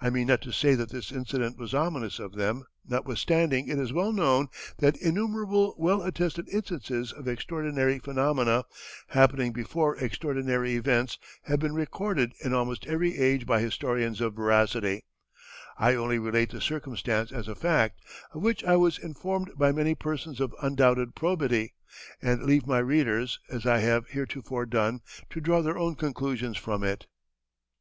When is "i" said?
0.00-0.10, 15.76-15.96, 18.62-18.76, 23.66-23.78